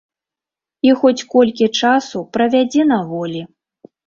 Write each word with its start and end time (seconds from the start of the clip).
І 0.87 0.93
хоць 1.01 1.27
колькі 1.33 1.67
часу 1.91 2.23
правядзе 2.39 2.89
на 2.95 2.99
волі. 3.13 3.45